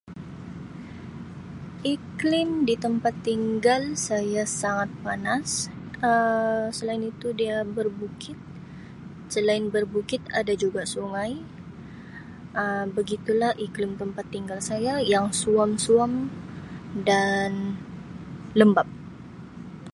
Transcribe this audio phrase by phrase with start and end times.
[1.95, 5.47] Iklim di tempat tinggal saya sangat panas
[6.09, 8.33] Um selain itu dia berbukit,
[9.33, 11.31] selain berbukit ada juga sungai
[12.59, 16.11] Um begitulah iklim tempat tinggal saya yang suam-suam
[17.07, 17.51] dan
[18.59, 18.87] lembap.